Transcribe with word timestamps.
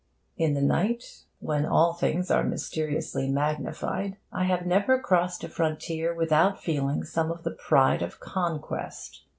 In 0.35 0.55
the 0.55 0.63
night, 0.63 1.25
when 1.37 1.63
all 1.63 1.93
things 1.93 2.31
are 2.31 2.43
mysteriously 2.43 3.31
magnified, 3.31 4.17
I 4.31 4.45
have 4.45 4.65
never 4.65 4.97
crossed 4.99 5.43
a 5.43 5.47
frontier 5.47 6.11
without 6.11 6.59
feeling 6.59 7.03
some 7.03 7.29
of 7.29 7.43
the 7.43 7.51
pride 7.51 8.01
of 8.01 8.19
conquest. 8.19 9.23